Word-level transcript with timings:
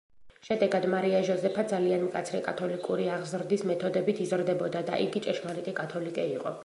შედეგად 0.45 0.85
მარია 0.93 1.19
ჟოზეფა 1.27 1.65
ძალიან 1.73 2.05
მკაცრი 2.07 2.41
კათოლიკური 2.47 3.07
აღზრდის 3.17 3.67
მეთოდებით 3.73 4.23
იზრდებოდა 4.27 4.83
და 4.89 5.03
იგი 5.07 5.23
ჭეშმარიტი 5.29 5.77
კათოლიკე 5.83 6.27
იყო. 6.39 6.57